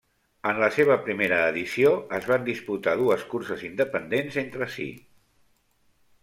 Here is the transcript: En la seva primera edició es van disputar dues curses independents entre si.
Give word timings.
En 0.51 0.59
la 0.61 0.67
seva 0.77 0.95
primera 1.09 1.41
edició 1.49 1.91
es 2.19 2.25
van 2.31 2.47
disputar 2.47 2.95
dues 3.03 3.27
curses 3.35 3.67
independents 3.69 4.41
entre 4.45 4.71
si. 4.79 4.89